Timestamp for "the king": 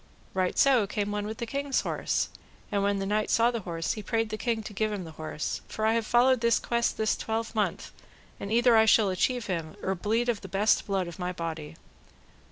4.29-4.63